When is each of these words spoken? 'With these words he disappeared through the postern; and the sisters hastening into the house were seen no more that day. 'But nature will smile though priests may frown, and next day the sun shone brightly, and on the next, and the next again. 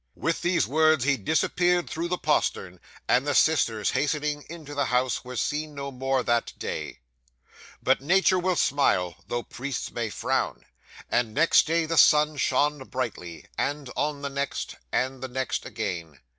'With 0.15 0.41
these 0.41 0.65
words 0.65 1.03
he 1.03 1.15
disappeared 1.15 1.87
through 1.87 2.07
the 2.07 2.17
postern; 2.17 2.79
and 3.07 3.27
the 3.27 3.35
sisters 3.35 3.91
hastening 3.91 4.43
into 4.49 4.73
the 4.73 4.85
house 4.85 5.23
were 5.23 5.35
seen 5.35 5.75
no 5.75 5.91
more 5.91 6.23
that 6.23 6.53
day. 6.57 7.01
'But 7.83 8.01
nature 8.01 8.39
will 8.39 8.55
smile 8.55 9.17
though 9.27 9.43
priests 9.43 9.91
may 9.91 10.09
frown, 10.09 10.65
and 11.11 11.35
next 11.35 11.67
day 11.67 11.85
the 11.85 11.99
sun 11.99 12.37
shone 12.37 12.79
brightly, 12.85 13.45
and 13.59 13.91
on 13.95 14.23
the 14.23 14.31
next, 14.31 14.73
and 14.91 15.21
the 15.21 15.27
next 15.27 15.67
again. 15.67 16.19